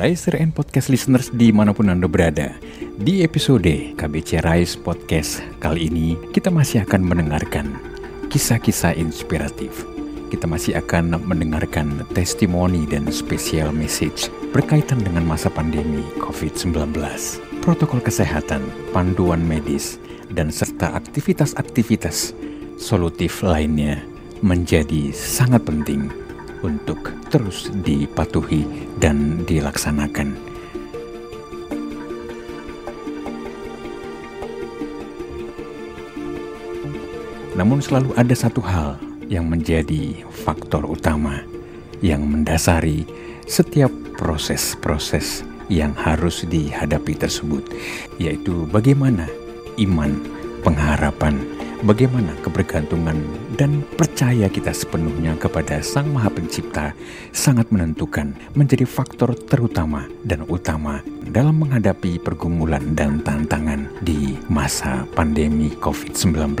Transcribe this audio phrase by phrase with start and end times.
[0.00, 2.56] Riser and Podcast listeners di mana pun Anda berada.
[2.96, 7.76] Di episode KBC Rise Podcast kali ini, kita masih akan mendengarkan
[8.32, 9.84] kisah-kisah inspiratif.
[10.32, 16.96] Kita masih akan mendengarkan testimoni dan special message berkaitan dengan masa pandemi COVID-19,
[17.60, 18.64] protokol kesehatan,
[18.96, 20.00] panduan medis,
[20.32, 22.32] dan serta aktivitas-aktivitas
[22.80, 24.00] solutif lainnya
[24.40, 26.08] menjadi sangat penting
[26.60, 28.64] untuk terus dipatuhi
[29.00, 30.36] dan dilaksanakan.
[37.60, 38.96] Namun selalu ada satu hal
[39.28, 41.44] yang menjadi faktor utama
[42.00, 43.04] yang mendasari
[43.44, 47.62] setiap proses-proses yang harus dihadapi tersebut,
[48.16, 49.28] yaitu bagaimana
[49.76, 50.18] iman,
[50.64, 51.36] pengharapan,
[51.82, 53.16] bagaimana kebergantungan
[53.56, 56.92] dan percaya kita sepenuhnya kepada Sang Maha Pencipta
[57.32, 65.72] sangat menentukan menjadi faktor terutama dan utama dalam menghadapi pergumulan dan tantangan di masa pandemi
[65.80, 66.56] COVID-19.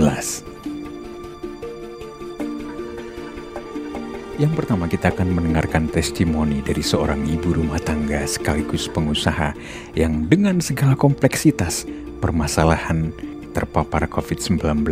[4.40, 9.52] Yang pertama kita akan mendengarkan testimoni dari seorang ibu rumah tangga sekaligus pengusaha
[9.92, 11.84] yang dengan segala kompleksitas
[12.24, 13.12] permasalahan
[13.50, 14.86] terpapar COVID-19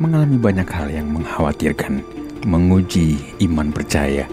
[0.00, 2.00] mengalami banyak hal yang mengkhawatirkan,
[2.48, 4.24] menguji iman percaya,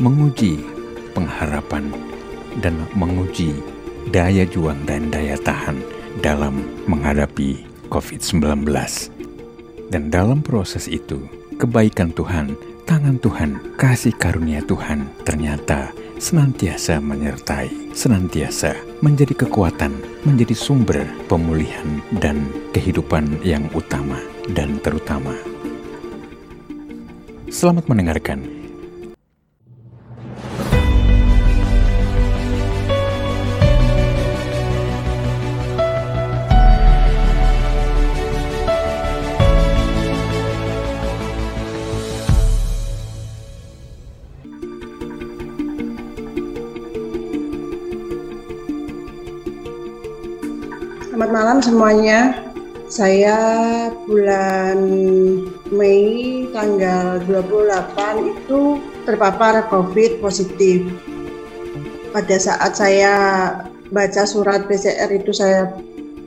[0.00, 0.64] menguji
[1.12, 1.92] pengharapan,
[2.64, 3.52] dan menguji
[4.08, 5.78] daya juang dan daya tahan
[6.24, 8.64] dalam menghadapi COVID-19.
[9.92, 11.28] Dan dalam proses itu,
[11.60, 12.56] kebaikan Tuhan,
[12.88, 18.72] tangan Tuhan, kasih karunia Tuhan ternyata senantiasa menyertai, senantiasa
[19.04, 24.22] menjadi kekuatan, menjadi sumber pemulihan dan kehidupan yang utama
[24.54, 25.34] dan terutama.
[27.50, 28.61] Selamat mendengarkan.
[51.62, 52.42] Semuanya.
[52.92, 53.38] Saya
[54.04, 54.76] bulan
[55.72, 60.84] Mei tanggal 28 itu terpapar COVID positif.
[62.12, 63.14] Pada saat saya
[63.88, 65.72] baca surat PCR itu saya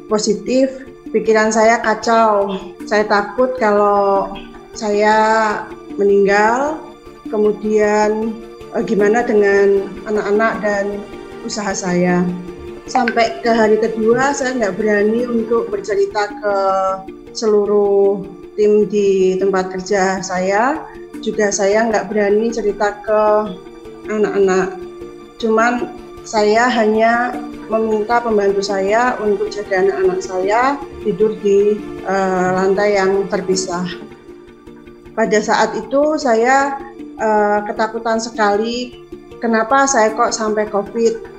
[0.10, 0.74] positif,
[1.14, 2.58] pikiran saya kacau.
[2.90, 4.34] Saya takut kalau
[4.74, 5.62] saya
[6.02, 6.82] meninggal,
[7.30, 8.34] kemudian
[8.74, 10.86] eh, gimana dengan anak-anak dan
[11.46, 12.26] usaha saya
[12.86, 16.58] sampai ke hari kedua saya nggak berani untuk bercerita ke
[17.34, 18.22] seluruh
[18.56, 20.86] tim di tempat kerja saya.
[21.20, 23.22] Juga saya nggak berani cerita ke
[24.10, 24.78] anak-anak.
[25.42, 25.90] Cuman
[26.26, 27.34] saya hanya
[27.70, 30.62] meminta pembantu saya untuk jaga anak-anak saya
[31.02, 33.86] tidur di uh, lantai yang terpisah.
[35.16, 36.78] Pada saat itu saya
[37.18, 39.02] uh, ketakutan sekali
[39.40, 41.35] kenapa saya kok sampai covid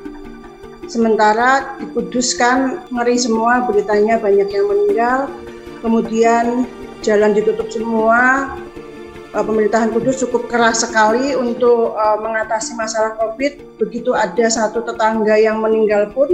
[0.86, 5.18] Sementara di Kudus ngeri semua beritanya banyak yang meninggal,
[5.82, 6.66] kemudian
[7.02, 8.54] jalan ditutup semua.
[9.34, 13.82] Eh, pemerintahan Kudus cukup keras sekali untuk uh, mengatasi masalah COVID.
[13.82, 16.30] Begitu ada satu tetangga yang meninggal pun,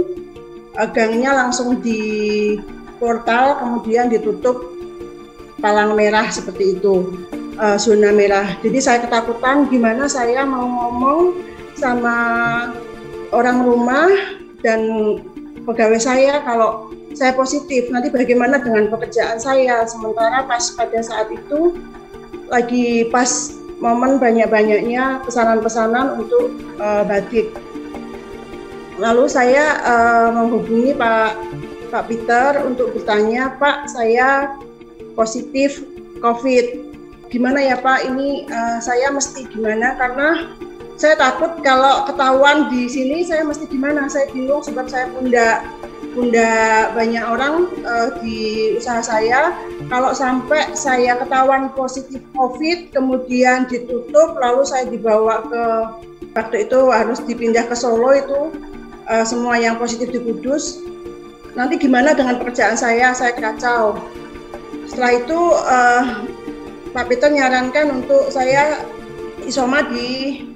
[0.77, 2.55] uh, gangnya langsung di
[3.01, 4.71] portal, kemudian ditutup
[5.59, 7.25] palang merah seperti itu,
[7.79, 8.55] zona merah.
[8.59, 11.39] Jadi saya ketakutan gimana saya mau ngomong
[11.75, 12.15] sama
[13.31, 14.07] orang rumah
[14.63, 14.79] dan
[15.67, 19.85] pegawai saya kalau saya positif nanti bagaimana dengan pekerjaan saya?
[19.85, 21.77] Sementara pas pada saat itu
[22.49, 27.53] lagi pas momen banyak-banyaknya pesanan-pesanan untuk uh, batik.
[28.97, 31.31] Lalu saya uh, menghubungi Pak
[31.93, 34.57] Pak Peter untuk bertanya Pak saya
[35.13, 35.83] positif
[36.23, 36.95] COVID.
[37.29, 38.09] Gimana ya Pak?
[38.09, 39.97] Ini uh, saya mesti gimana?
[39.97, 40.53] Karena
[41.03, 44.07] saya takut kalau ketahuan di sini saya mesti gimana?
[44.07, 45.59] Saya bingung sebab saya punda
[46.15, 49.51] punda banyak orang uh, di usaha saya.
[49.91, 55.63] Kalau sampai saya ketahuan positif COVID kemudian ditutup lalu saya dibawa ke
[56.39, 58.55] waktu itu harus dipindah ke Solo itu
[59.11, 60.79] uh, semua yang positif di Kudus
[61.59, 63.11] nanti gimana dengan pekerjaan saya?
[63.11, 63.99] Saya kacau.
[64.87, 66.03] Setelah itu uh,
[66.95, 68.87] Pak Peter nyarankan untuk saya
[69.43, 70.52] isoma di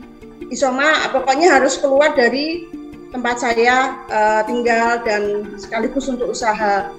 [0.49, 2.67] isoma pokoknya harus keluar dari
[3.11, 6.91] tempat saya uh, tinggal dan sekaligus untuk usaha.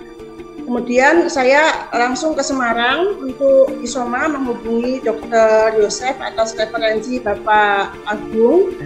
[0.69, 8.77] Kemudian saya langsung ke Semarang untuk isoma menghubungi Dokter Yosef atas referensi Bapak Agung.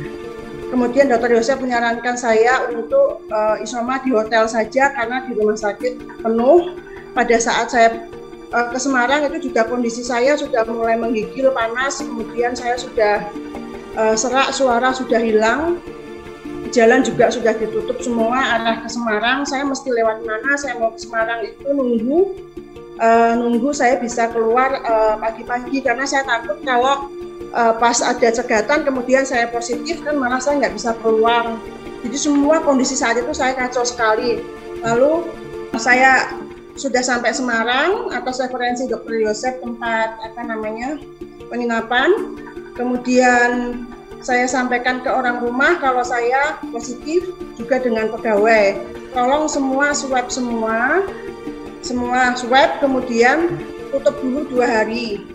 [0.71, 6.25] Kemudian dokter Yosef menyarankan saya untuk uh, isoma di hotel saja karena di rumah sakit
[6.25, 6.81] penuh.
[7.13, 8.09] Pada saat saya
[8.57, 13.21] uh, ke Semarang itu juga kondisi saya sudah mulai menggigil panas, kemudian saya sudah
[13.97, 15.81] uh, serak, suara sudah hilang,
[16.73, 19.45] jalan juga sudah ditutup semua arah ke Semarang.
[19.45, 20.57] Saya mesti lewat mana?
[20.57, 22.21] Saya mau ke Semarang itu nunggu.
[23.03, 24.79] Uh, nunggu saya bisa keluar
[25.19, 25.81] pagi-pagi.
[25.81, 27.11] Uh, karena saya takut kalau
[27.53, 31.57] uh, pas ada cegatan kemudian saya positif kan malah saya nggak bisa keluar.
[32.03, 34.43] Jadi semua kondisi saat itu saya kacau sekali.
[34.83, 35.29] Lalu
[35.79, 36.35] saya
[36.75, 40.97] sudah sampai Semarang atas referensi dokter Yosef tempat apa namanya
[41.53, 42.09] penginapan
[42.77, 43.83] kemudian
[44.23, 47.27] saya sampaikan ke orang rumah kalau saya positif
[47.59, 48.79] juga dengan pegawai
[49.13, 51.03] tolong semua swab semua
[51.83, 53.59] semua swab kemudian
[53.91, 55.27] tutup dulu dua hari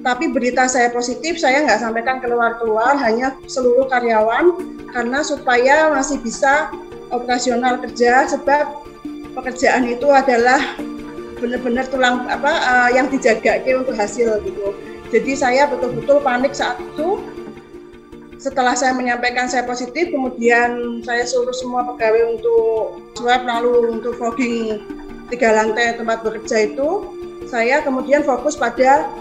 [0.00, 4.56] tapi berita saya positif saya nggak sampaikan keluar-keluar hanya seluruh karyawan
[4.94, 6.72] karena supaya masih bisa
[7.12, 8.80] operasional kerja sebab
[9.36, 10.58] pekerjaan itu adalah
[11.40, 14.76] benar-benar tulang apa uh, yang dijaga untuk hasil gitu.
[15.10, 17.18] Jadi saya betul-betul panik saat itu.
[18.40, 24.80] Setelah saya menyampaikan saya positif, kemudian saya suruh semua pegawai untuk swab lalu untuk fogging
[25.28, 27.04] tiga lantai tempat bekerja itu.
[27.44, 29.12] Saya kemudian fokus pada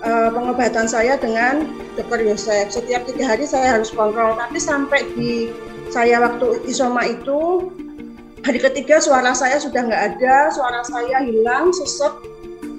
[0.00, 1.68] uh, pengobatan saya dengan
[2.00, 2.72] dokter Yosef.
[2.72, 5.52] Setiap tiga hari saya harus kontrol, tapi sampai di
[5.92, 7.68] saya waktu isoma itu
[8.40, 12.31] hari ketiga suara saya sudah nggak ada, suara saya hilang, sesek.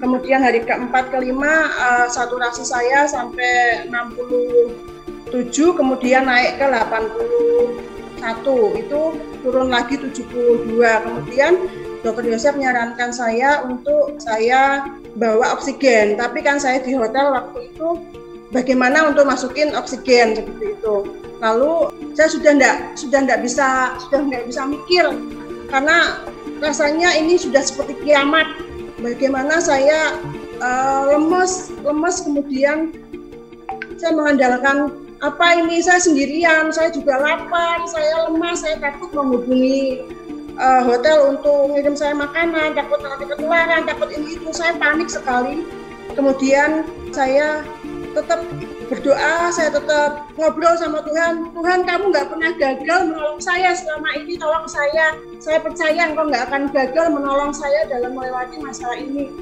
[0.04, 5.48] Kemudian hari keempat kelima uh, saturasi saya sampai 67,
[5.80, 8.20] kemudian naik ke 81,
[8.84, 9.00] itu
[9.40, 10.76] turun lagi 72.
[10.76, 11.56] Kemudian
[12.04, 16.20] dokter Yosef menyarankan saya untuk saya bawa oksigen.
[16.20, 17.96] Tapi kan saya di hotel waktu itu
[18.52, 20.96] bagaimana untuk masukin oksigen seperti itu.
[21.40, 25.08] Lalu saya sudah enggak sudah enggak bisa sudah enggak bisa mikir
[25.72, 26.20] karena
[26.60, 28.73] rasanya ini sudah seperti kiamat.
[29.04, 30.16] Bagaimana saya
[30.64, 32.96] uh, lemes lemes kemudian
[34.00, 40.04] saya mengandalkan apa ini saya sendirian, saya juga lapar, saya lemas, saya takut menghubungi
[40.56, 45.64] uh, hotel untuk ngirim saya makanan, takut nanti ketularan, takut ini itu, saya panik sekali.
[46.12, 47.64] Kemudian saya
[48.12, 48.44] tetap
[48.94, 51.50] berdoa, saya tetap ngobrol sama Tuhan.
[51.50, 55.18] Tuhan, kamu nggak pernah gagal menolong saya selama ini, tolong saya.
[55.42, 59.34] Saya percaya engkau nggak akan gagal menolong saya dalam melewati masalah ini.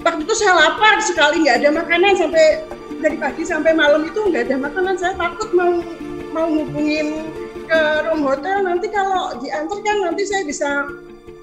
[0.00, 2.64] Waktu itu saya lapar sekali, nggak ada makanan sampai
[3.04, 4.96] dari pagi sampai malam itu nggak ada makanan.
[4.96, 5.84] Saya takut mau
[6.32, 7.28] mau hubungin
[7.68, 10.88] ke room hotel nanti kalau diantar kan nanti saya bisa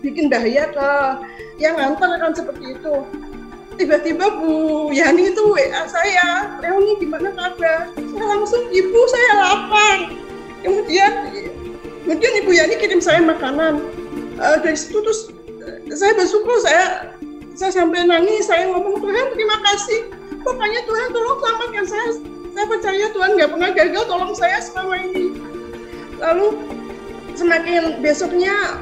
[0.02, 0.90] bikin bahaya ke
[1.62, 2.96] yang antar kan seperti itu
[3.78, 7.94] tiba-tiba Bu Yani itu WA saya Leoni gimana kabar?
[7.94, 9.98] Saya langsung ibu saya lapar.
[10.66, 11.14] Kemudian
[12.04, 13.80] kemudian Ibu Yani kirim saya makanan.
[14.38, 15.30] Uh, dari situ terus
[15.94, 17.14] saya bersyukur saya
[17.58, 20.10] saya sampai nangis saya ngomong Tuhan terima kasih.
[20.42, 22.08] Pokoknya Tuhan tolong selamatkan saya.
[22.58, 25.38] Saya percaya Tuhan nggak pernah gagal tolong saya selama ini.
[26.18, 26.58] Lalu
[27.38, 28.82] semakin besoknya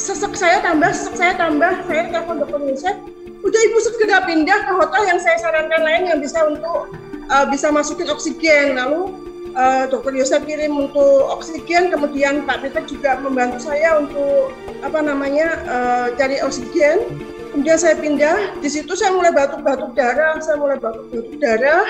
[0.00, 2.96] sesek saya tambah sesek saya tambah saya telepon dokter Yusuf
[3.42, 6.90] udah ibu segera pindah ke hotel yang saya sarankan lain yang bisa untuk
[7.28, 8.78] uh, bisa masukin oksigen.
[8.78, 9.12] Lalu
[9.54, 11.90] uh, dokter Yosef kirim untuk oksigen.
[11.92, 17.18] Kemudian Pak Peter juga membantu saya untuk apa namanya uh, cari oksigen.
[17.52, 18.56] Kemudian saya pindah.
[18.64, 20.40] Di situ saya mulai batuk-batuk darah.
[20.40, 21.84] Saya mulai batuk-batuk darah.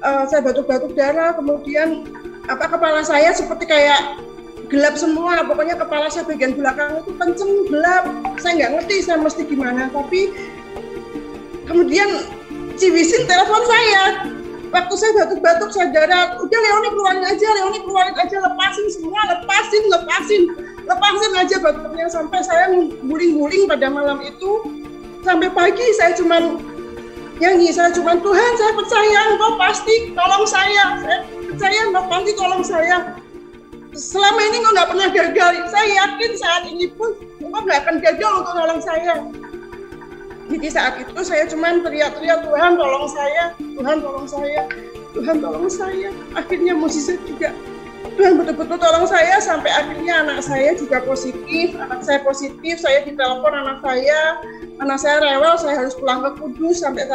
[0.00, 1.36] Uh, saya batuk-batuk darah.
[1.36, 2.08] Kemudian
[2.46, 4.22] apa kepala saya seperti kayak
[4.72, 5.44] gelap semua.
[5.44, 8.08] Pokoknya kepala saya bagian belakang itu kenceng gelap.
[8.40, 9.92] Saya nggak ngerti saya mesti gimana.
[9.92, 10.32] Tapi
[11.66, 12.08] kemudian
[12.76, 14.04] Ciwisin telepon saya.
[14.66, 19.82] Waktu saya batuk-batuk saya darah udah Leoni keluarin aja Leoni keluarin aja lepasin semua lepasin
[19.88, 20.42] lepasin
[20.84, 21.56] lepasin aja.
[21.62, 22.68] Batuknya sampai saya
[23.00, 24.60] guling-guling pada malam itu.
[25.24, 26.60] Sampai pagi saya cuman
[27.40, 32.62] nyanyi saya cuma Tuhan saya percaya engkau pasti tolong saya saya percaya engkau pasti tolong
[32.66, 32.96] saya.
[33.96, 35.52] Selama ini engkau nggak pernah gagal.
[35.72, 39.24] Saya yakin saat ini pun engkau nggak akan gagal untuk nolong saya
[40.46, 44.62] jadi saat itu saya cuma teriak-teriak Tuhan tolong saya Tuhan tolong saya
[45.16, 46.12] Tuhan tolong saya.
[46.36, 47.56] Akhirnya musisi juga
[48.20, 49.40] Tuhan betul-betul tolong saya.
[49.40, 54.44] Sampai akhirnya anak saya juga positif anak saya positif saya ditelepon anak saya
[54.84, 56.84] anak saya rewel saya harus pulang ke Kudus.
[56.84, 57.08] Sampai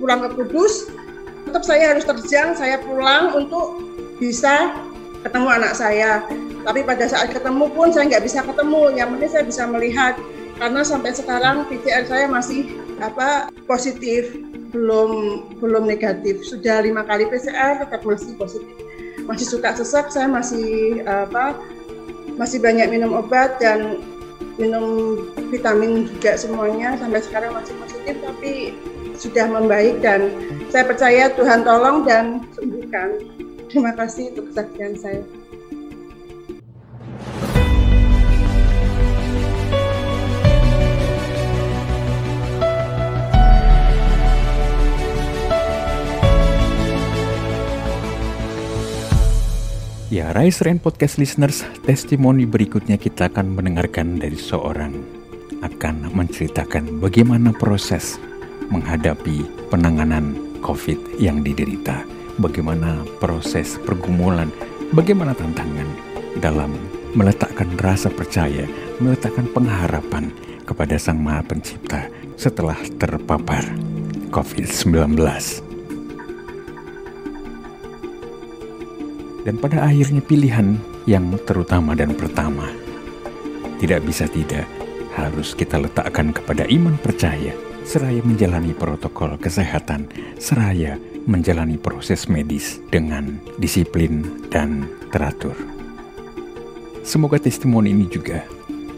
[0.00, 0.88] pulang ke Kudus
[1.44, 3.84] tetap saya harus terjang saya pulang untuk
[4.16, 4.72] bisa
[5.20, 6.24] ketemu anak saya.
[6.66, 10.18] Tapi pada saat ketemu pun saya nggak bisa ketemu yang penting saya bisa melihat
[10.56, 14.32] karena sampai sekarang PCR saya masih apa positif
[14.72, 18.76] belum belum negatif sudah lima kali PCR tetap masih positif
[19.28, 21.56] masih suka sesak saya masih apa
[22.40, 24.00] masih banyak minum obat dan
[24.56, 25.18] minum
[25.52, 28.52] vitamin juga semuanya sampai sekarang masih positif tapi
[29.16, 30.28] sudah membaik dan
[30.68, 33.24] saya percaya Tuhan tolong dan sembuhkan.
[33.72, 35.22] Terima kasih untuk kesaksian saya.
[50.06, 54.94] Ya, Rise Rain Podcast listeners, testimoni berikutnya kita akan mendengarkan dari seorang
[55.66, 58.14] akan menceritakan bagaimana proses
[58.70, 62.06] menghadapi penanganan COVID yang diderita,
[62.38, 64.46] bagaimana proses pergumulan,
[64.94, 65.90] bagaimana tantangan
[66.38, 66.70] dalam
[67.18, 68.62] meletakkan rasa percaya,
[69.02, 70.30] meletakkan pengharapan
[70.62, 72.06] kepada Sang Maha Pencipta
[72.38, 73.66] setelah terpapar
[74.30, 75.65] COVID-19.
[79.46, 80.74] Dan pada akhirnya pilihan
[81.06, 82.66] yang terutama dan pertama.
[83.78, 84.66] Tidak bisa tidak,
[85.14, 87.54] harus kita letakkan kepada iman percaya,
[87.86, 90.10] seraya menjalani protokol kesehatan,
[90.42, 90.98] seraya
[91.30, 95.54] menjalani proses medis dengan disiplin dan teratur.
[97.06, 98.42] Semoga testimoni ini juga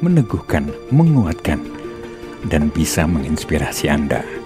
[0.00, 1.60] meneguhkan, menguatkan,
[2.48, 4.38] dan bisa menginspirasi Anda.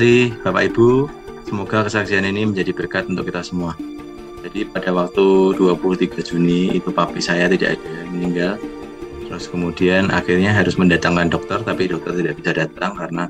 [0.00, 1.12] Kasih Bapak Ibu.
[1.44, 3.76] Semoga kesaksian ini menjadi berkat untuk kita semua.
[4.40, 8.56] Jadi pada waktu 23 Juni itu papi saya tidak ada yang meninggal.
[9.28, 13.28] Terus kemudian akhirnya harus mendatangkan dokter, tapi dokter tidak bisa datang karena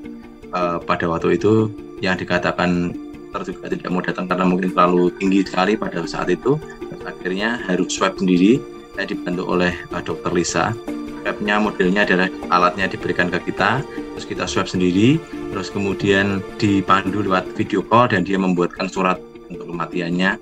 [0.54, 2.94] uh, pada waktu itu yang dikatakan
[3.34, 6.54] dokter juga tidak mau datang karena mungkin terlalu tinggi sekali pada saat itu.
[6.86, 8.62] Terus akhirnya harus swab sendiri.
[8.94, 10.70] Saya dibantu oleh uh, dokter Lisa.
[11.20, 13.84] Swabnya modelnya adalah alatnya diberikan ke kita,
[14.16, 15.20] terus kita swab sendiri
[15.52, 19.20] terus kemudian dipandu lewat video call dan dia membuatkan surat
[19.52, 20.40] untuk kematiannya.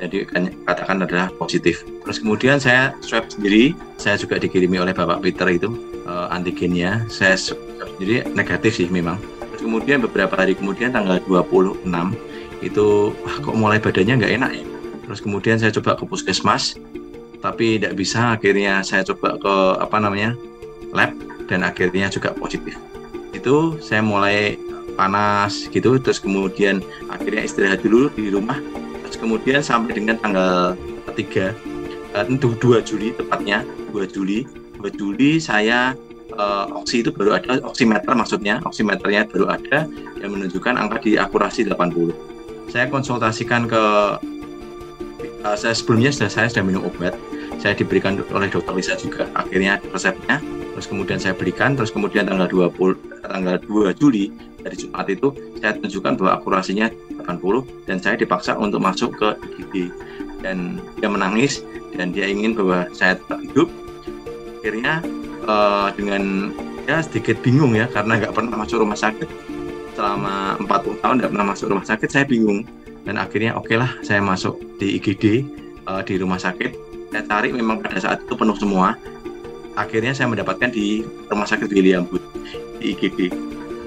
[0.00, 0.26] Jadi
[0.64, 1.84] katakan adalah positif.
[2.02, 5.70] Terus kemudian saya swab sendiri saya juga dikirimi oleh Bapak Peter itu
[6.08, 7.04] uh, antigennya.
[7.12, 7.60] Saya swab
[8.00, 9.20] sendiri negatif sih memang.
[9.54, 11.84] Terus kemudian beberapa hari kemudian tanggal 26
[12.64, 14.64] itu wah, kok mulai badannya nggak enak ya?
[15.04, 16.80] Terus kemudian saya coba ke puskesmas
[17.44, 20.32] tapi tidak bisa akhirnya saya coba ke apa namanya
[20.96, 21.12] lab
[21.44, 22.72] dan akhirnya juga positif.
[23.36, 24.56] Itu saya mulai
[24.96, 26.80] panas gitu terus kemudian
[27.12, 28.56] akhirnya istirahat dulu di rumah.
[29.04, 30.72] Terus kemudian sampai dengan tanggal
[31.12, 31.52] 3
[32.32, 33.60] itu 2 Juli tepatnya
[33.92, 34.48] 2 Juli.
[34.80, 35.92] 2 Juli saya
[36.40, 39.84] uh, oksi itu baru ada oximeter maksudnya oximeternya baru ada
[40.20, 42.12] yang menunjukkan angka di akurasi 80
[42.72, 43.82] saya konsultasikan ke
[45.44, 47.14] uh, saya sebelumnya sudah saya sudah minum obat.
[47.60, 49.28] Saya diberikan oleh dokter Lisa juga.
[49.36, 50.40] Akhirnya resepnya.
[50.74, 51.76] Terus kemudian saya berikan.
[51.78, 54.32] Terus kemudian tanggal 20 tanggal 2 Juli
[54.64, 55.28] dari Jumat itu
[55.60, 56.88] saya tunjukkan bahwa akurasinya
[57.24, 59.28] 80 dan saya dipaksa untuk masuk ke
[59.60, 59.92] IGD
[60.40, 61.64] dan dia menangis
[61.96, 63.68] dan dia ingin bahwa saya tetap hidup.
[64.60, 65.04] Akhirnya
[65.44, 66.52] uh, dengan
[66.88, 69.28] ya sedikit bingung ya karena nggak pernah masuk rumah sakit.
[69.94, 72.66] Selama 40 tahun nggak pernah masuk rumah sakit saya bingung
[73.04, 75.24] dan akhirnya oke lah saya masuk di IGD
[75.86, 76.72] uh, eh, di rumah sakit.
[77.12, 78.98] Saya cari memang pada saat itu penuh semua.
[79.78, 82.24] Akhirnya saya mendapatkan di rumah sakit William Booth
[82.78, 83.30] di IGD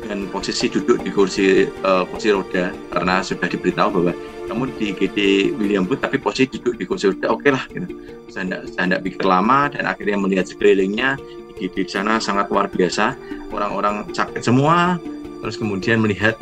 [0.07, 4.13] dan posisi duduk di kursi uh, kursi roda karena sudah diberitahu bahwa
[4.47, 5.19] kamu di IGD
[5.59, 7.87] William Booth tapi posisi duduk di kursi roda oke lah gitu.
[8.31, 11.19] saya tidak saya tidak pikir lama dan akhirnya melihat sekelilingnya
[11.57, 13.17] IGD di sana sangat luar biasa.
[13.51, 14.99] Orang-orang sakit semua
[15.43, 16.35] terus kemudian melihat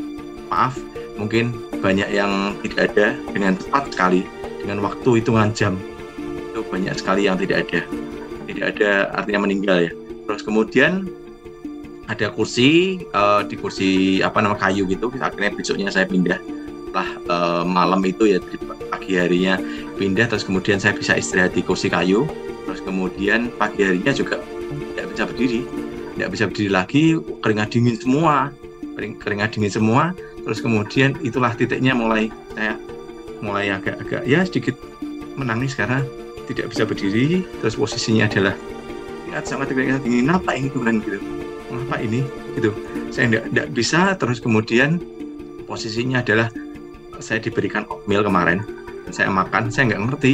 [0.49, 0.77] maaf
[1.15, 4.21] mungkin banyak yang tidak ada dengan tepat sekali
[4.61, 5.77] dengan waktu hitungan jam.
[6.51, 7.81] Itu banyak sekali yang tidak ada.
[8.45, 9.91] Tidak ada artinya meninggal ya.
[10.25, 11.05] Terus kemudian
[12.05, 15.13] ada kursi uh, di kursi apa nama kayu gitu.
[15.21, 16.41] Akhirnya besoknya saya pindah.
[16.89, 18.39] Setelah uh, malam itu ya
[18.87, 19.59] pagi harinya
[19.99, 22.25] pindah terus kemudian saya bisa istirahat di kursi kayu.
[22.65, 24.41] Terus kemudian pagi harinya juga
[24.95, 25.61] tidak bisa berdiri.
[26.15, 27.03] Tidak bisa berdiri lagi
[27.43, 28.49] keringat dingin semua.
[28.95, 32.77] Keringat dingin semua terus kemudian itulah titiknya mulai saya
[33.41, 34.77] mulai agak-agak ya sedikit
[35.35, 36.05] menangis karena
[36.47, 37.43] tidak bisa berdiri.
[37.61, 38.55] Terus posisinya adalah
[39.27, 41.19] ingat sangat tidak dingin apa ini Tuhan gitu.
[41.89, 42.23] Apa ini
[42.55, 42.71] gitu.
[43.11, 44.01] Saya tidak tidak bisa.
[44.15, 45.01] Terus kemudian
[45.65, 46.47] posisinya adalah
[47.19, 48.63] saya diberikan oatmeal kemarin.
[49.11, 50.33] Saya makan saya nggak ngerti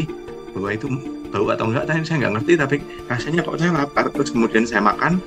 [0.56, 0.88] bahwa itu
[1.32, 2.76] bau atau enggak tapi saya nggak ngerti tapi
[3.08, 4.06] rasanya kok saya lapar.
[4.14, 5.18] Terus kemudian saya makan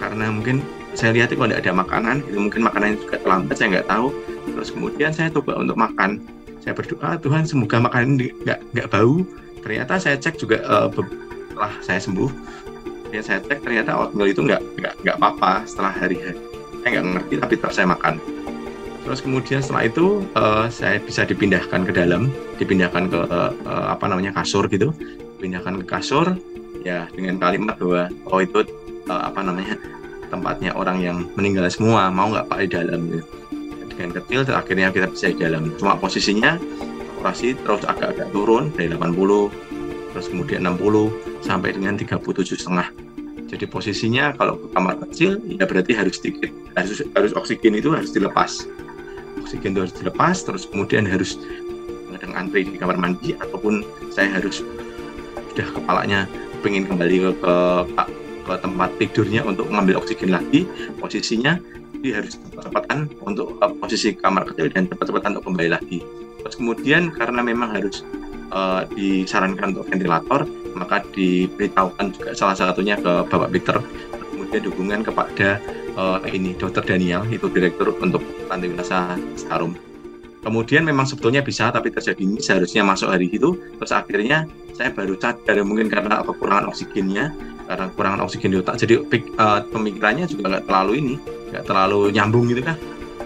[0.00, 0.64] karena mungkin
[0.94, 4.06] saya lihat kok tidak ada makanan gitu mungkin makanan juga terlambat saya nggak tahu.
[4.54, 6.22] Terus kemudian saya coba untuk makan.
[6.62, 9.26] Saya berdoa Tuhan semoga makanan nggak nggak bau.
[9.60, 12.30] Ternyata saya cek juga uh, setelah saya sembuh
[13.14, 16.34] ya saya cek ternyata oatmeal itu nggak nggak nggak apa-apa setelah hari hari
[16.82, 18.14] saya nggak ngerti tapi terus saya makan.
[19.04, 23.52] Terus kemudian setelah itu uh, saya bisa dipindahkan ke dalam dipindahkan ke uh,
[23.92, 24.90] apa namanya kasur gitu.
[25.38, 26.34] Dipindahkan ke kasur
[26.84, 28.64] ya dengan kalimat bahwa oh itu
[29.08, 29.76] uh, apa namanya
[30.34, 33.26] tempatnya orang yang meninggal semua mau nggak pak di dalam gitu.
[33.94, 35.70] dengan kecil akhirnya kita bisa di dalam.
[35.78, 36.58] Cuma posisinya
[37.18, 39.14] operasi terus agak-agak turun dari 80
[40.10, 42.90] terus kemudian 60 sampai dengan 37 setengah.
[43.46, 48.10] Jadi posisinya kalau ke kamar kecil ya berarti harus sedikit harus harus oksigen itu harus
[48.10, 48.66] dilepas.
[49.38, 51.38] Oksigen itu harus dilepas terus kemudian harus
[52.14, 54.64] kadang antri di kamar mandi ataupun saya harus
[55.54, 56.26] sudah kepalanya
[56.66, 57.54] pengen kembali ke, ke
[58.44, 60.68] ke tempat tidurnya untuk mengambil oksigen lagi
[61.00, 61.56] posisinya
[62.04, 66.04] dia harus cepat-cepatan untuk uh, posisi kamar kecil dan cepat-cepatan untuk kembali lagi.
[66.44, 68.04] Terus kemudian karena memang harus
[68.52, 70.44] uh, disarankan untuk ventilator
[70.76, 73.80] maka diberitahukan juga salah satunya ke Bapak Peter.
[74.12, 75.56] Kemudian dukungan kepada
[75.96, 78.20] uh, ini Dokter Daniel itu direktur untuk
[78.52, 79.72] Pantai Wilasa Starum
[80.44, 83.56] kemudian memang sebetulnya bisa tapi terjadi ini seharusnya masuk hari itu.
[83.80, 84.44] Terus akhirnya
[84.76, 87.32] saya baru sadar mungkin karena kekurangan oksigennya
[87.64, 88.76] karena kekurangan oksigen di otak.
[88.80, 88.94] Jadi
[89.40, 91.14] uh, pemikirannya juga nggak terlalu ini
[91.52, 92.76] nggak terlalu nyambung gitu kan.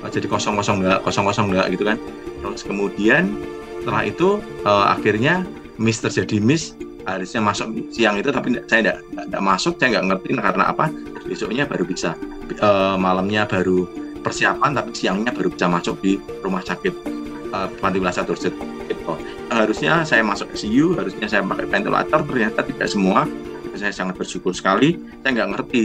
[0.08, 1.98] Jadi kosong kosong nggak kosong kosong nggak gitu kan.
[2.38, 3.34] Terus kemudian
[3.82, 5.42] setelah itu uh, akhirnya
[5.78, 6.74] miss terjadi miss
[7.08, 10.92] harusnya masuk siang itu tapi saya tidak masuk saya nggak ngerti karena apa
[11.24, 12.12] besoknya baru bisa
[12.60, 13.88] uh, malamnya baru
[14.20, 17.16] persiapan tapi siangnya baru bisa masuk di rumah sakit
[17.80, 19.16] Panti Wilasa gitu.
[19.48, 23.24] harusnya saya masuk ICU harusnya saya pakai ventilator ternyata tidak semua
[23.78, 24.98] saya sangat bersyukur sekali.
[25.22, 25.84] Saya nggak ngerti.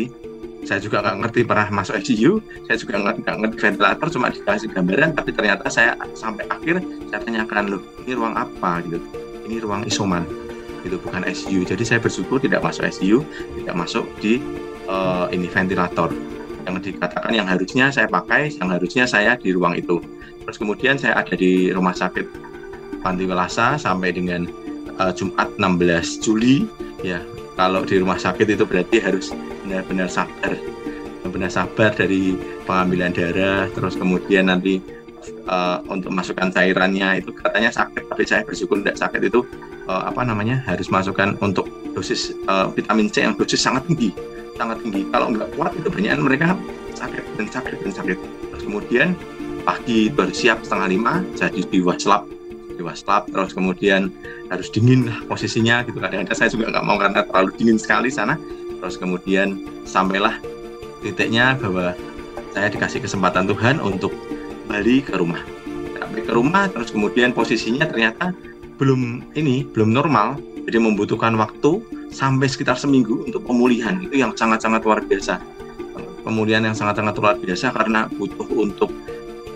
[0.63, 2.39] Saya juga nggak ngerti pernah masuk ICU
[2.71, 6.79] saya juga nggak, ngerti ventilator cuma dikasih gambaran tapi ternyata saya sampai akhir
[7.11, 8.79] saya tanyakan loh ini ruang apa?
[8.87, 9.03] Gitu.
[9.43, 10.23] Ini ruang isoman.
[10.87, 13.27] Itu bukan ICU jadi saya bersyukur tidak masuk ICU
[13.59, 14.39] tidak masuk di
[14.87, 16.11] uh, ini ventilator.
[16.63, 19.99] Yang dikatakan yang harusnya saya pakai, yang harusnya saya di ruang itu.
[20.47, 22.23] Terus kemudian saya ada di rumah sakit
[23.03, 24.47] Panti Welasa sampai dengan
[24.99, 26.63] uh, Jumat 16 Juli.
[27.03, 27.19] Ya,
[27.53, 29.29] kalau di rumah sakit itu berarti harus
[29.63, 30.53] benar-benar sabar,
[31.29, 34.81] benar sabar dari pengambilan darah, terus kemudian nanti
[35.47, 39.45] uh, untuk masukkan cairannya itu katanya sakit, tapi saya bersyukur tidak sakit itu
[39.87, 44.13] uh, apa namanya harus masukkan untuk dosis uh, vitamin C yang dosis sangat tinggi.
[44.53, 45.01] Sangat tinggi.
[45.09, 46.53] Kalau nggak kuat itu banyak mereka
[46.93, 48.17] sakit dan sakit dan sakit.
[48.21, 49.17] Terus kemudian
[49.65, 52.27] pagi bersiap setengah lima jadi di waslap
[52.83, 54.11] di waslap terus kemudian
[54.51, 56.03] harus dingin lah posisinya gitu.
[56.03, 58.35] Kadang-kadang saya juga nggak mau karena terlalu dingin sekali sana.
[58.83, 60.35] Terus kemudian sampailah
[60.99, 61.95] titiknya bahwa
[62.51, 64.11] saya dikasih kesempatan Tuhan untuk
[64.67, 65.39] balik ke rumah.
[65.95, 68.35] Sampai ke rumah terus kemudian posisinya ternyata
[68.75, 70.35] belum ini belum normal.
[70.67, 71.79] Jadi membutuhkan waktu
[72.11, 74.03] sampai sekitar seminggu untuk pemulihan.
[74.03, 75.39] Itu yang sangat-sangat luar biasa.
[76.23, 78.91] Pemulihan yang sangat-sangat luar biasa karena butuh untuk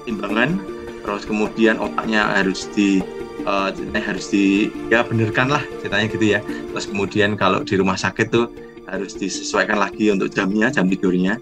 [0.04, 0.60] timbangan.
[1.00, 3.00] Terus kemudian otaknya harus di
[3.48, 6.40] uh, harus di ya benerkan lah ceritanya gitu ya.
[6.44, 8.52] Terus kemudian kalau di rumah sakit tuh
[8.88, 11.40] harus disesuaikan lagi untuk jamnya jam tidurnya.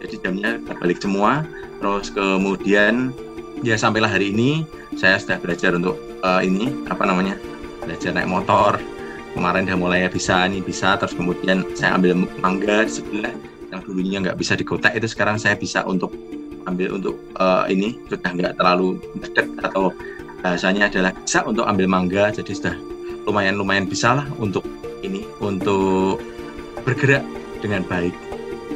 [0.00, 1.44] Jadi jamnya terbalik semua.
[1.82, 3.10] Terus kemudian
[3.66, 4.64] ya sampailah hari ini
[4.96, 7.34] saya sudah belajar untuk uh, ini apa namanya
[7.82, 8.78] belajar naik motor.
[9.30, 10.96] Kemarin udah mulai bisa nih bisa.
[10.96, 13.34] Terus kemudian saya ambil mangga di sebelah
[13.70, 16.10] yang dulunya nggak bisa digotek itu sekarang saya bisa untuk
[16.66, 19.94] ambil untuk uh, ini sudah nggak terlalu dekat atau
[20.40, 22.74] bahasanya adalah bisa untuk ambil mangga jadi sudah
[23.28, 24.64] lumayan lumayan bisa lah untuk
[25.00, 26.20] ini untuk
[26.84, 27.24] bergerak
[27.60, 28.12] dengan baik.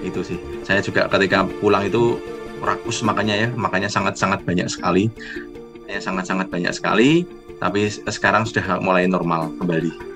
[0.05, 0.37] Itu sih.
[0.65, 2.21] Saya juga ketika pulang itu
[2.61, 5.09] rakus makanya ya makanya sangat sangat banyak sekali.
[6.01, 7.25] Sangat sangat banyak sekali
[7.63, 10.14] tapi sekarang sudah mulai normal kembali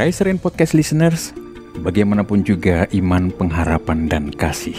[0.00, 1.36] Riserin Podcast Listeners,
[1.84, 4.72] bagaimanapun juga iman, pengharapan, dan kasih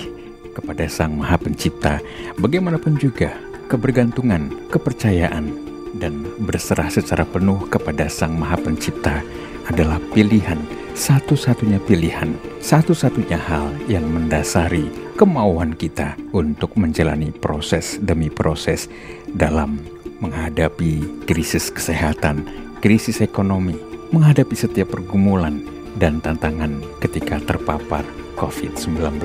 [0.58, 2.02] kepada Sang Maha Pencipta,
[2.42, 3.30] bagaimanapun juga
[3.70, 5.54] kebergantungan, kepercayaan,
[6.02, 9.22] dan berserah secara penuh kepada Sang Maha Pencipta
[9.70, 10.58] adalah pilihan,
[10.98, 14.90] satu-satunya pilihan, satu-satunya hal yang mendasari
[15.22, 18.90] kemauan kita untuk menjalani proses demi proses
[19.38, 19.78] dalam
[20.18, 22.42] menghadapi krisis kesehatan,
[22.82, 25.64] krisis ekonomi, menghadapi setiap pergumulan
[25.96, 28.04] dan tantangan ketika terpapar
[28.36, 29.24] COVID-19.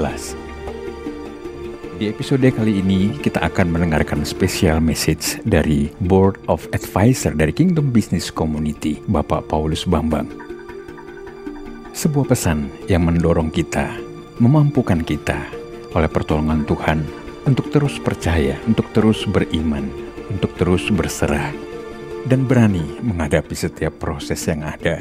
[1.97, 7.91] Di episode kali ini kita akan mendengarkan special message dari Board of Advisor dari Kingdom
[7.91, 10.29] Business Community, Bapak Paulus Bambang.
[11.97, 13.97] Sebuah pesan yang mendorong kita,
[14.39, 15.49] memampukan kita
[15.97, 17.01] oleh pertolongan Tuhan
[17.49, 19.89] untuk terus percaya, untuk terus beriman,
[20.29, 21.57] untuk terus berserah,
[22.27, 24.99] dan berani menghadapi setiap proses yang ada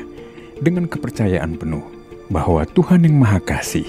[0.62, 1.84] dengan kepercayaan penuh
[2.30, 3.86] bahwa Tuhan yang Maha Kasih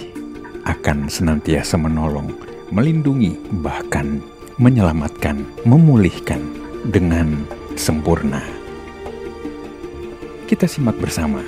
[0.66, 2.32] akan senantiasa menolong
[2.74, 4.18] melindungi, bahkan
[4.58, 6.42] menyelamatkan, memulihkan
[6.88, 7.46] dengan
[7.78, 8.42] sempurna.
[10.46, 11.42] Kita simak bersama.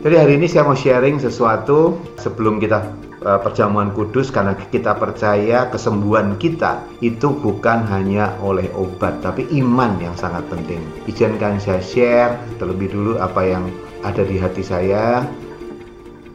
[0.00, 2.88] Jadi hari ini saya mau sharing sesuatu sebelum kita
[3.20, 10.00] uh, perjamuan kudus karena kita percaya kesembuhan kita itu bukan hanya oleh obat tapi iman
[10.00, 10.80] yang sangat penting.
[11.04, 13.68] Izinkan saya share terlebih dulu apa yang
[14.00, 15.28] ada di hati saya.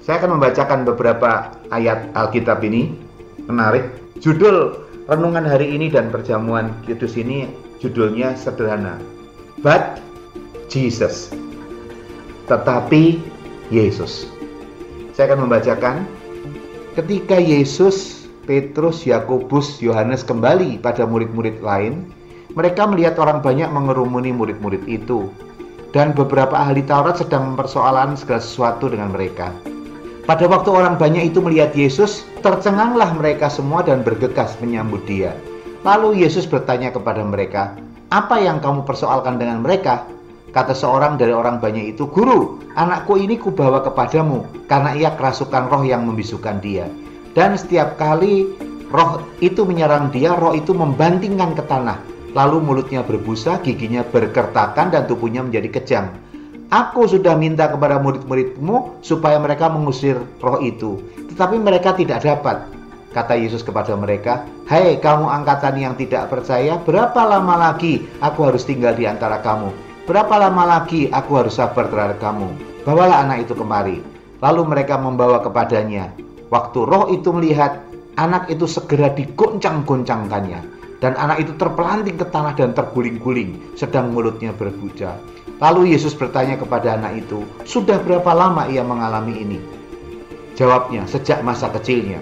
[0.05, 2.93] Saya akan membacakan beberapa ayat Alkitab ini
[3.49, 3.89] menarik.
[4.21, 4.77] Judul
[5.09, 7.49] renungan hari ini dan perjamuan kudus ini
[7.81, 9.01] judulnya sederhana.
[9.65, 9.97] But
[10.69, 11.33] Jesus.
[12.45, 13.33] Tetapi
[13.73, 14.29] Yesus.
[15.15, 16.03] Saya akan membacakan
[16.99, 22.07] ketika Yesus, Petrus, Yakobus, Yohanes kembali pada murid-murid lain,
[22.53, 25.27] mereka melihat orang banyak mengerumuni murid-murid itu
[25.95, 29.55] dan beberapa ahli Taurat sedang mempersoalkan segala sesuatu dengan mereka.
[30.25, 35.37] Pada waktu orang banyak itu melihat Yesus, tercenganglah mereka semua dan bergegas menyambut dia.
[35.85, 37.77] Lalu Yesus bertanya kepada mereka,
[38.09, 40.01] "Apa yang kamu persoalkan dengan mereka?"
[40.55, 45.83] Kata seorang dari orang banyak itu, Guru, anakku ini kubawa kepadamu, karena ia kerasukan roh
[45.83, 46.87] yang membisukan dia.
[47.35, 48.55] Dan setiap kali
[48.87, 51.99] roh itu menyerang dia, roh itu membantingkan ke tanah.
[52.31, 56.05] Lalu mulutnya berbusa, giginya berkertakan, dan tubuhnya menjadi kejam.
[56.71, 61.03] Aku sudah minta kepada murid-muridmu supaya mereka mengusir roh itu,
[61.35, 62.63] tetapi mereka tidak dapat.
[63.11, 68.63] Kata Yesus kepada mereka, "Hai kamu angkatan yang tidak percaya, berapa lama lagi aku harus
[68.63, 69.84] tinggal di antara kamu?
[70.05, 72.45] Berapa lama lagi aku harus sabar terhadap kamu?
[72.85, 74.05] Bawalah anak itu kemari.
[74.37, 76.13] Lalu mereka membawa kepadanya.
[76.53, 77.81] Waktu roh itu melihat,
[78.13, 80.61] anak itu segera digoncang-goncangkannya.
[81.01, 85.17] Dan anak itu terpelanting ke tanah dan terguling-guling, sedang mulutnya berbuja.
[85.57, 89.59] Lalu Yesus bertanya kepada anak itu, sudah berapa lama ia mengalami ini?
[90.53, 92.21] Jawabnya, sejak masa kecilnya.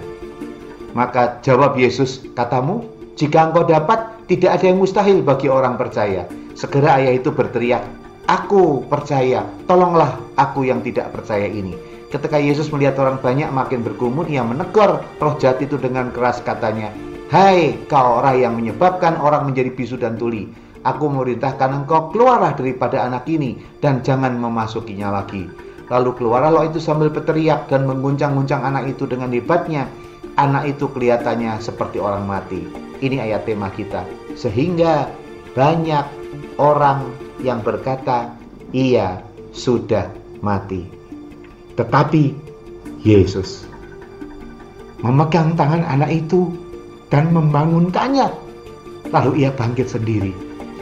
[0.96, 2.88] Maka jawab Yesus, katamu,
[3.20, 6.24] jika engkau dapat, tidak ada yang mustahil bagi orang percaya.
[6.54, 7.82] Segera ayah itu berteriak,
[8.24, 11.76] Aku percaya, tolonglah aku yang tidak percaya ini.
[12.08, 16.94] Ketika Yesus melihat orang banyak makin berkumun, ia menegur roh jahat itu dengan keras katanya,
[17.34, 20.46] Hai kau orang yang menyebabkan orang menjadi bisu dan tuli.
[20.86, 25.50] Aku memerintahkan engkau keluarlah daripada anak ini dan jangan memasukinya lagi.
[25.90, 29.90] Lalu keluarlah roh itu sambil berteriak dan mengguncang-guncang anak itu dengan hebatnya.
[30.38, 32.62] Anak itu kelihatannya seperti orang mati.
[33.02, 34.06] Ini ayat tema kita.
[34.38, 35.10] Sehingga
[35.58, 36.23] banyak
[36.58, 37.10] orang
[37.42, 38.34] yang berkata,
[38.72, 40.10] "Ia sudah
[40.42, 40.86] mati."
[41.74, 42.24] Tetapi
[43.04, 43.68] Yesus
[45.04, 46.48] memegang tangan anak itu
[47.12, 48.32] dan membangunkannya.
[49.12, 50.32] Lalu ia bangkit sendiri.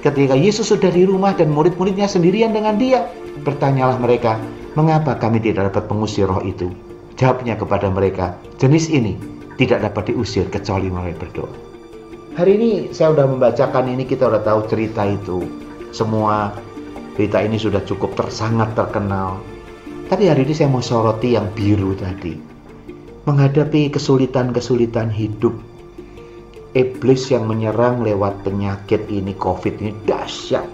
[0.05, 3.09] Ketika Yesus sudah di rumah dan murid-muridnya sendirian dengan dia,
[3.43, 4.37] bertanyalah mereka,
[4.77, 6.71] "Mengapa kami tidak dapat mengusir roh itu?"
[7.19, 9.17] Jawabnya kepada mereka, "Jenis ini
[9.59, 11.70] tidak dapat diusir kecuali melalui berdoa."
[12.32, 15.44] Hari ini saya sudah membacakan ini kita sudah tahu cerita itu
[15.91, 16.56] semua
[17.12, 19.36] berita ini sudah cukup tersangat terkenal.
[20.08, 22.39] Tapi hari ini saya mau soroti yang biru tadi.
[23.28, 25.60] Menghadapi kesulitan-kesulitan hidup,
[26.72, 30.65] iblis yang menyerang lewat penyakit ini, COVID ini dahsyat.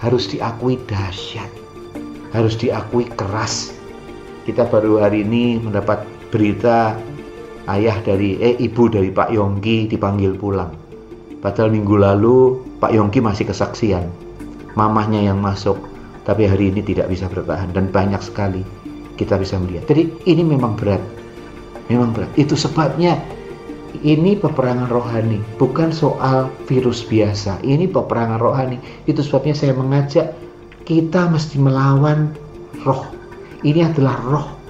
[0.00, 1.52] Harus diakui dahsyat.
[2.32, 3.76] Harus diakui keras.
[4.48, 6.96] Kita baru hari ini mendapat berita
[7.68, 10.81] ayah dari eh ibu dari Pak Yongki dipanggil pulang.
[11.42, 14.06] Padahal minggu lalu Pak Yongki masih kesaksian.
[14.78, 15.74] Mamahnya yang masuk
[16.22, 18.62] tapi hari ini tidak bisa bertahan dan banyak sekali
[19.18, 19.90] kita bisa melihat.
[19.90, 21.02] Jadi ini memang berat.
[21.90, 22.30] Memang berat.
[22.38, 23.18] Itu sebabnya
[24.06, 27.58] ini peperangan rohani bukan soal virus biasa.
[27.66, 28.78] Ini peperangan rohani.
[29.10, 30.30] Itu sebabnya saya mengajak
[30.86, 32.30] kita mesti melawan
[32.86, 33.02] roh.
[33.66, 34.61] Ini adalah roh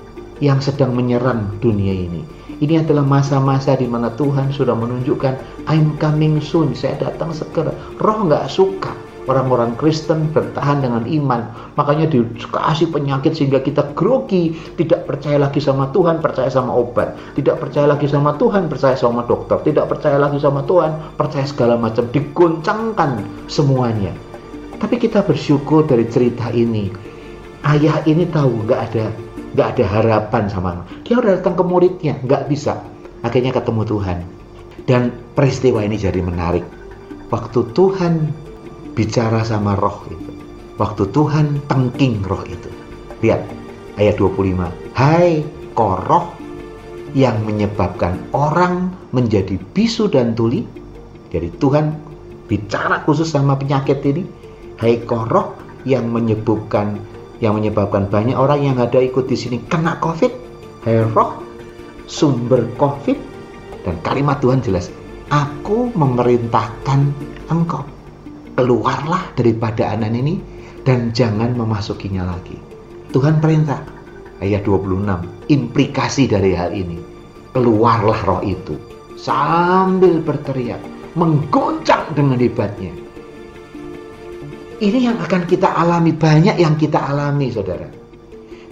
[0.42, 2.26] yang sedang menyerang dunia ini
[2.58, 7.70] ini adalah masa-masa di mana Tuhan sudah menunjukkan I'm coming soon saya datang segera
[8.02, 8.90] roh nggak suka
[9.30, 11.46] orang-orang Kristen bertahan dengan iman.
[11.78, 17.14] Makanya dikasih penyakit sehingga kita grogi, tidak percaya lagi sama Tuhan, percaya sama obat.
[17.38, 19.62] Tidak percaya lagi sama Tuhan, percaya sama dokter.
[19.62, 22.08] Tidak percaya lagi sama Tuhan, percaya segala macam.
[22.10, 24.12] Digoncangkan semuanya.
[24.82, 26.90] Tapi kita bersyukur dari cerita ini.
[27.62, 29.06] Ayah ini tahu nggak ada
[29.52, 32.80] nggak ada harapan sama dia udah datang ke muridnya nggak bisa
[33.22, 34.18] akhirnya ketemu Tuhan
[34.88, 36.64] dan peristiwa ini jadi menarik
[37.32, 38.32] waktu Tuhan
[38.92, 40.32] bicara sama roh itu.
[40.76, 42.68] Waktu Tuhan tengking roh itu.
[43.24, 43.40] Lihat
[43.96, 44.68] ayat 25.
[44.96, 46.32] Hai koroh
[47.12, 50.64] yang menyebabkan orang menjadi bisu dan tuli.
[51.32, 51.96] Jadi Tuhan
[52.48, 54.24] bicara khusus sama penyakit ini.
[54.80, 55.56] Hai koroh
[55.88, 57.00] yang menyebabkan
[57.42, 60.30] yang menyebabkan banyak orang yang ada ikut di sini kena COVID.
[60.86, 61.42] Hai roh
[62.06, 63.18] sumber COVID
[63.82, 64.94] dan kalimat Tuhan jelas.
[65.34, 67.10] Aku memerintahkan
[67.50, 67.82] engkau
[68.54, 70.38] keluarlah daripada anak ini
[70.86, 72.54] dan jangan memasukinya lagi.
[73.10, 73.82] Tuhan perintah.
[74.42, 75.22] Ayat 26,
[75.54, 76.98] implikasi dari hal ini.
[77.54, 78.74] Keluarlah roh itu
[79.14, 80.82] sambil berteriak,
[81.14, 82.90] menggoncang dengan hebatnya.
[84.82, 87.86] Ini yang akan kita alami, banyak yang kita alami saudara.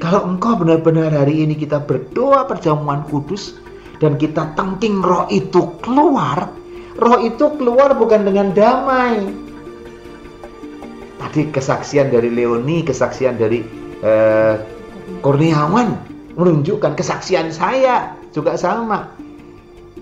[0.03, 3.55] Kalau engkau benar-benar hari ini kita berdoa perjamuan kudus
[4.03, 6.51] dan kita tengking roh itu keluar,
[6.99, 9.23] roh itu keluar bukan dengan damai,
[11.23, 13.63] tadi kesaksian dari Leoni, kesaksian dari
[14.03, 14.59] eh,
[15.23, 15.95] Kurniawan
[16.35, 19.15] menunjukkan kesaksian saya juga sama.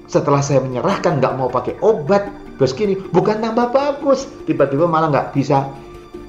[0.08, 5.36] Setelah saya menyerahkan nggak mau pakai obat, bos kini bukan tambah bagus, tiba-tiba malah nggak
[5.36, 5.68] bisa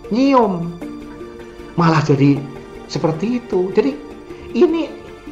[0.09, 0.73] nyium,
[1.79, 2.41] malah jadi
[2.89, 3.69] seperti itu.
[3.73, 3.95] Jadi
[4.57, 4.89] ini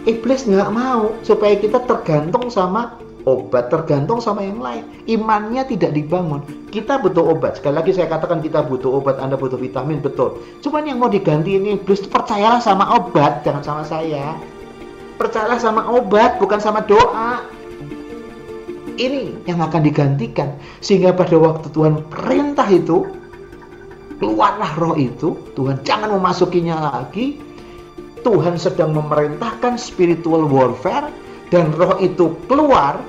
[0.08, 2.96] iblis nggak mau supaya kita tergantung sama
[3.28, 4.88] obat tergantung sama yang lain.
[5.04, 6.40] Imannya tidak dibangun.
[6.72, 7.60] Kita butuh obat.
[7.60, 10.40] Sekali lagi saya katakan kita butuh obat, Anda butuh vitamin, betul.
[10.64, 14.40] Cuman yang mau diganti ini iblis percayalah sama obat, jangan sama saya.
[15.20, 17.44] Percayalah sama obat, bukan sama doa.
[18.98, 20.56] Ini yang akan digantikan.
[20.80, 23.06] Sehingga pada waktu Tuhan perintah itu,
[24.18, 27.40] keluarlah roh itu, Tuhan jangan memasukinya lagi.
[28.26, 31.08] Tuhan sedang memerintahkan spiritual warfare
[31.48, 33.00] dan roh itu keluar.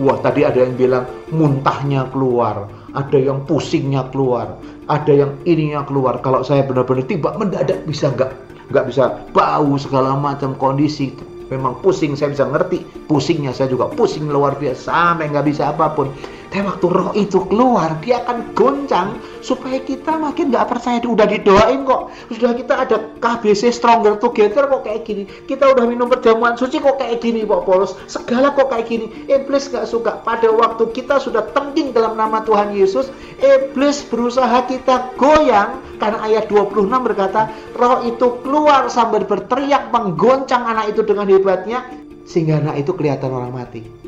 [0.00, 4.56] Wah tadi ada yang bilang muntahnya keluar, ada yang pusingnya keluar,
[4.88, 6.20] ada yang ininya keluar.
[6.20, 8.30] Kalau saya benar-benar tiba mendadak bisa nggak
[8.70, 9.18] nggak bisa.
[9.32, 11.12] Bau segala macam kondisi
[11.50, 12.86] memang pusing saya bisa ngerti.
[13.10, 16.14] Pusingnya saya juga pusing luar biasa sampai nggak bisa apa pun
[16.50, 20.98] tapi waktu roh itu keluar dia akan goncang supaya kita makin nggak percaya.
[20.98, 22.10] Udah didoain kok.
[22.26, 25.30] Sudah kita ada KBC stronger together kok kayak gini.
[25.46, 27.94] Kita udah minum perjamuan suci kok kayak gini Pak Polos.
[28.10, 29.30] Segala kok kayak gini.
[29.30, 30.26] Iblis nggak suka.
[30.26, 35.78] Pada waktu kita sudah tengking dalam nama Tuhan Yesus iblis berusaha kita goyang.
[36.02, 37.46] Karena ayat 26 berkata
[37.78, 41.86] roh itu keluar sambil berteriak menggoncang anak itu dengan hebatnya
[42.26, 43.99] sehingga anak itu kelihatan orang mati.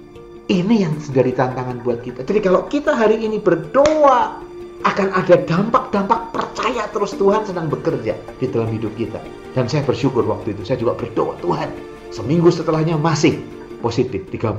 [0.50, 2.26] Ini yang dari tantangan buat kita.
[2.26, 4.42] Jadi kalau kita hari ini berdoa
[4.82, 9.22] akan ada dampak-dampak percaya terus Tuhan sedang bekerja di dalam hidup kita.
[9.54, 11.70] Dan saya bersyukur waktu itu saya juga berdoa Tuhan.
[12.10, 13.38] Seminggu setelahnya masih
[13.78, 14.58] positif 35,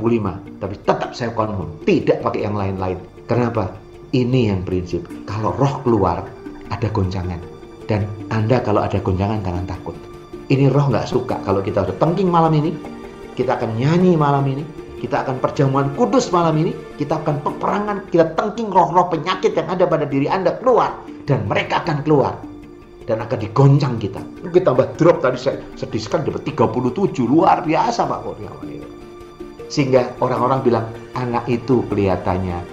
[0.64, 2.98] tapi tetap saya confirm tidak pakai yang lain-lain.
[3.28, 3.76] Kenapa?
[4.16, 5.04] Ini yang prinsip.
[5.28, 6.24] Kalau roh keluar
[6.72, 7.40] ada goncangan.
[7.86, 9.98] Dan Anda kalau ada goncangan jangan takut
[10.52, 12.76] ini roh nggak suka kalau kita udah tengking malam ini,
[13.34, 14.64] kita akan nyanyi malam ini,
[15.04, 19.84] kita akan perjamuan kudus malam ini, kita akan peperangan, kita tengking roh-roh penyakit yang ada
[19.84, 20.96] pada diri Anda keluar
[21.28, 22.40] dan mereka akan keluar
[23.04, 24.24] dan akan digoncang kita.
[24.48, 28.88] Kita tambah drop tadi saya sedih sekali dapat 37 luar biasa Pak Kurniawan itu.
[29.68, 30.86] Sehingga orang-orang bilang
[31.20, 32.64] anak itu kelihatannya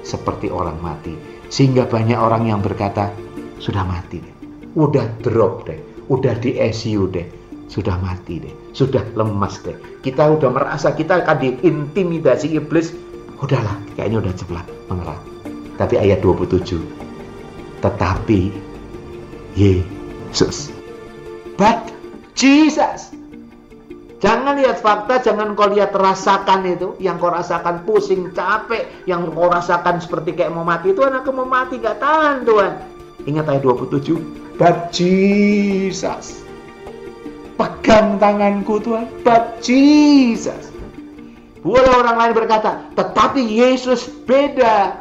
[0.00, 1.12] seperti orang mati.
[1.52, 3.12] Sehingga banyak orang yang berkata
[3.60, 4.34] sudah mati deh.
[4.72, 7.26] Udah drop deh udah di ICU deh
[7.68, 12.92] sudah mati deh sudah lemas deh kita udah merasa kita akan diintimidasi iblis
[13.40, 15.18] udahlah kayaknya udah cepat mengerah
[15.80, 16.80] tapi ayat 27
[17.82, 18.52] tetapi
[19.58, 20.70] Yesus
[21.58, 21.92] but
[22.34, 23.14] Jesus
[24.24, 26.96] Jangan lihat fakta, jangan kau lihat rasakan itu.
[26.96, 29.04] Yang kau rasakan pusing, capek.
[29.04, 30.96] Yang kau rasakan seperti kayak mau mati.
[30.96, 32.72] Tuhan aku mau mati, gak tahan Tuhan.
[33.28, 34.16] Ingat ayat 27
[34.56, 36.43] but Jesus.
[37.54, 40.74] Pegang tanganku Tuhan, but Jesus.
[41.64, 45.00] Boleh orang lain berkata, tetapi Yesus beda.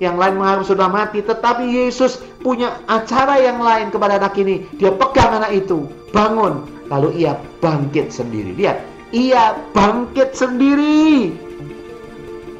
[0.00, 4.64] Yang lain mengaku sudah mati, tetapi Yesus punya acara yang lain kepada anak ini.
[4.80, 5.84] Dia pegang anak itu,
[6.16, 8.56] bangun, lalu ia bangkit sendiri.
[8.56, 8.80] Lihat,
[9.12, 11.36] ia bangkit sendiri.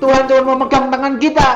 [0.05, 1.49] Tuhan cuma memegang tangan kita.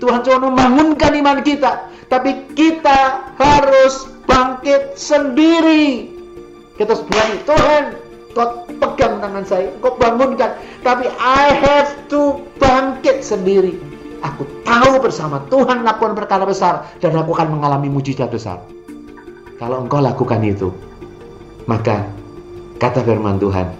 [0.00, 1.92] Tuhan cuma membangunkan iman kita.
[2.08, 6.13] Tapi kita harus bangkit sendiri.
[6.74, 7.84] Kita berani, Tuhan,
[8.34, 10.58] kau pegang tangan saya, kau bangunkan.
[10.82, 13.78] Tapi I have to bangkit sendiri.
[14.24, 18.58] Aku tahu bersama Tuhan lakukan perkara besar dan aku akan mengalami mujizat besar.
[19.60, 20.72] Kalau engkau lakukan itu,
[21.70, 22.08] maka
[22.82, 23.70] kata firman Tuhan,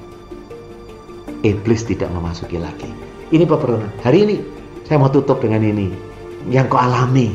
[1.42, 2.86] iblis tidak memasuki lagi.
[3.34, 3.90] Ini peperonan.
[4.04, 4.36] Hari ini
[4.86, 5.90] saya mau tutup dengan ini.
[6.52, 7.32] Yang kau alami,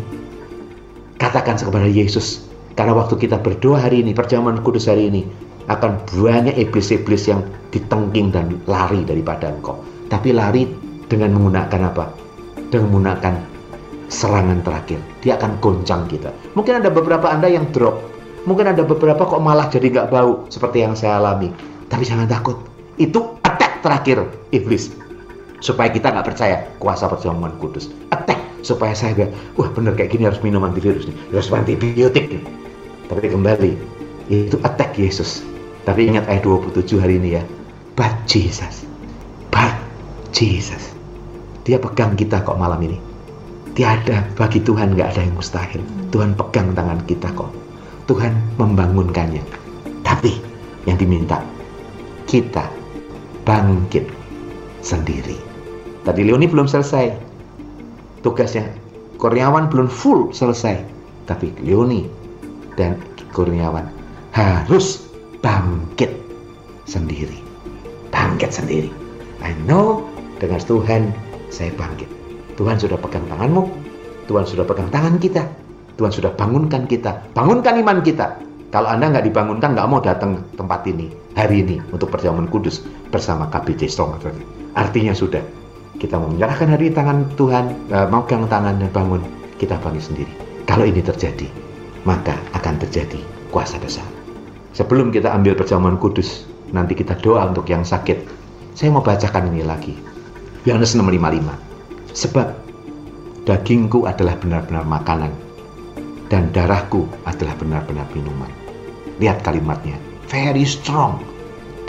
[1.17, 2.45] katakan kepada Yesus.
[2.77, 5.25] Karena waktu kita berdoa hari ini, perjamuan kudus hari ini,
[5.69, 9.77] akan banyak iblis-iblis yang ditengking dan lari daripada engkau.
[10.09, 10.65] Tapi lari
[11.05, 12.09] dengan menggunakan apa?
[12.73, 13.33] Dengan menggunakan
[14.09, 14.99] serangan terakhir.
[15.21, 16.33] Dia akan goncang kita.
[16.57, 18.01] Mungkin ada beberapa Anda yang drop.
[18.49, 21.53] Mungkin ada beberapa kok malah jadi nggak bau seperti yang saya alami.
[21.85, 22.57] Tapi jangan takut.
[22.97, 24.89] Itu attack terakhir iblis.
[25.61, 27.93] Supaya kita nggak percaya kuasa perjamuan kudus.
[28.09, 32.43] Attack supaya saya gak, wah bener kayak gini harus minum antivirus nih, harus antibiotik nih.
[33.07, 33.71] Tapi kembali,
[34.29, 35.41] itu attack Yesus.
[35.87, 37.43] Tapi ingat ayat 27 hari ini ya,
[37.95, 38.87] but Jesus,
[39.53, 39.73] but
[40.35, 40.95] Jesus.
[41.67, 42.97] Dia pegang kita kok malam ini.
[43.77, 45.81] Tiada bagi Tuhan nggak ada yang mustahil.
[46.09, 47.51] Tuhan pegang tangan kita kok.
[48.09, 49.43] Tuhan membangunkannya.
[50.01, 50.33] Tapi
[50.89, 51.39] yang diminta
[52.25, 52.65] kita
[53.45, 54.09] bangkit
[54.81, 55.37] sendiri.
[56.05, 57.29] Tadi Leoni belum selesai
[58.21, 58.65] tugasnya.
[59.19, 60.79] Kurniawan belum full selesai,
[61.27, 62.07] tapi Leoni
[62.79, 62.95] dan
[63.35, 63.83] Kurniawan
[64.31, 65.08] harus
[65.39, 66.11] bangkit
[66.87, 67.39] sendiri.
[68.09, 68.91] Bangkit sendiri.
[69.39, 70.03] I know
[70.39, 71.11] dengan Tuhan
[71.51, 72.07] saya bangkit.
[72.59, 73.71] Tuhan sudah pegang tanganmu,
[74.27, 75.47] Tuhan sudah pegang tangan kita,
[75.95, 78.35] Tuhan sudah bangunkan kita, bangunkan iman kita.
[78.69, 83.49] Kalau Anda nggak dibangunkan, nggak mau datang tempat ini hari ini untuk perjamuan kudus bersama
[83.49, 84.21] KBC Strong
[84.77, 85.41] Artinya sudah,
[85.97, 89.23] kita mau menyerahkan hari tangan Tuhan, uh, megang tangan dan bangun,
[89.57, 90.29] kita bangun sendiri.
[90.69, 91.49] Kalau ini terjadi,
[92.05, 93.17] maka akan terjadi
[93.49, 94.18] kuasa besar.
[94.73, 98.25] Sebelum kita ambil perjamuan kudus, nanti kita doa untuk yang sakit.
[98.77, 99.97] Saya mau bacakan ini lagi.
[100.67, 102.13] Yohanes 655.
[102.13, 102.47] Sebab
[103.49, 105.31] dagingku adalah benar-benar makanan
[106.29, 108.49] dan darahku adalah benar-benar minuman.
[109.17, 109.97] Lihat kalimatnya,
[110.29, 111.19] very strong.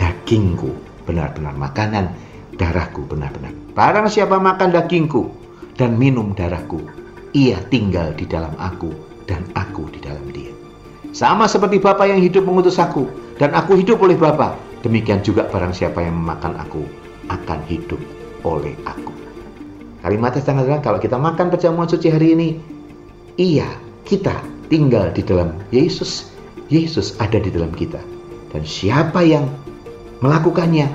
[0.01, 0.73] Dagingku
[1.05, 2.09] benar-benar makanan,
[2.57, 3.53] darahku benar-benar.
[3.77, 5.29] Barang siapa makan dagingku
[5.77, 6.81] dan minum darahku,
[7.37, 8.91] ia tinggal di dalam aku
[9.29, 10.60] dan aku di dalam dia.
[11.11, 14.55] Sama seperti Bapa yang hidup mengutus aku dan aku hidup oleh Bapa,
[14.87, 16.87] demikian juga barang siapa yang memakan aku
[17.31, 17.99] akan hidup
[18.47, 19.11] oleh aku.
[20.01, 22.49] Kalimatnya sangat jelas kalau kita makan perjamuan suci hari ini,
[23.37, 23.69] iya
[24.09, 24.33] kita
[24.73, 26.31] tinggal di dalam Yesus.
[26.71, 27.99] Yesus ada di dalam kita.
[28.55, 29.51] Dan siapa yang
[30.23, 30.87] melakukannya,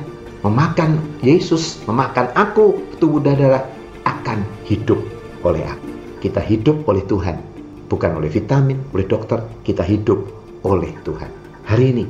[0.41, 3.63] memakan Yesus, memakan aku, tubuh dan darah,
[4.07, 4.97] akan hidup
[5.43, 5.87] oleh aku.
[6.23, 7.37] Kita hidup oleh Tuhan,
[7.89, 9.41] bukan oleh vitamin, oleh dokter.
[9.61, 10.19] Kita hidup
[10.65, 11.29] oleh Tuhan.
[11.65, 12.05] Hari ini,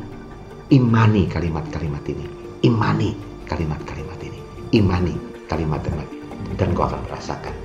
[0.72, 2.26] imani kalimat-kalimat ini.
[2.64, 3.16] Imani
[3.48, 4.40] kalimat-kalimat ini.
[4.76, 5.14] Imani
[5.46, 6.10] kalimat-kalimat
[6.56, 7.65] dan kau akan merasakan